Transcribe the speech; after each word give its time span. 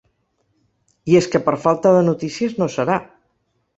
I 1.11 1.19
és 1.21 1.29
que 1.35 1.41
per 1.49 1.55
falta 1.67 1.91
de 1.99 2.03
notícies 2.07 2.57
no 2.63 2.73
serà. 2.77 2.97